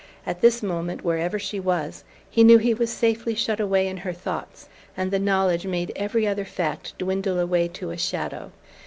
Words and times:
At 0.25 0.41
this 0.41 0.63
moment, 0.63 1.03
wherever 1.05 1.37
she 1.37 1.59
was, 1.59 2.03
he 2.27 2.43
knew 2.43 2.57
he 2.57 2.73
was 2.73 2.89
safely 2.89 3.35
shut 3.35 3.59
away 3.59 3.87
in 3.87 3.97
her 3.97 4.13
thoughts, 4.13 4.67
and 4.97 5.11
the 5.11 5.19
knowledge 5.19 5.67
made 5.67 5.91
every 5.95 6.25
other 6.25 6.43
fact 6.43 6.97
dwindle 6.97 7.37
away 7.37 7.67
to 7.67 7.91
a 7.91 7.97
shadow. 7.99 8.51